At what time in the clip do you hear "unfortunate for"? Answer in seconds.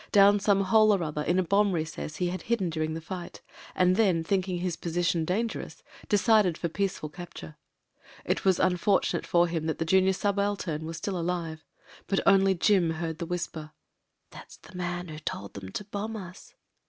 8.59-9.45